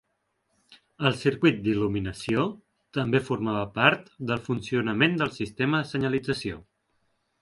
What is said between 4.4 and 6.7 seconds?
funcionament del sistema de senyalització.